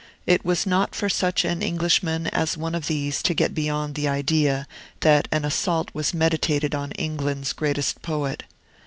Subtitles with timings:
[0.25, 4.07] It was not for such an Englishman as one of these to get beyond the
[4.07, 4.65] idea
[5.01, 8.41] that an assault was meditated on England's greatest poet.